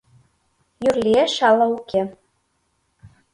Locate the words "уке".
1.77-2.01